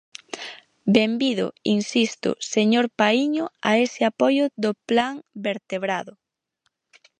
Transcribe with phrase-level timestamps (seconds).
[0.97, 1.45] Benvido,
[1.77, 5.13] insisto, señor Paíño, a ese apoio do plan
[5.47, 6.13] vertebrado.